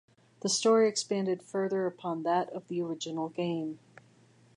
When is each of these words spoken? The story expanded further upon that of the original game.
The 0.39 0.49
story 0.49 0.87
expanded 0.89 1.43
further 1.43 1.85
upon 1.85 2.23
that 2.23 2.49
of 2.53 2.67
the 2.69 2.81
original 2.81 3.29
game. 3.29 3.77